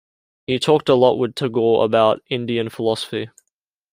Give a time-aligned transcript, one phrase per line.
[0.47, 3.29] He talked a lot with Tagore about Indian philosophy.